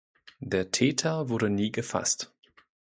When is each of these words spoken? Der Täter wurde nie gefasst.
Der 0.39 0.71
Täter 0.71 1.29
wurde 1.29 1.51
nie 1.51 1.71
gefasst. 1.71 2.33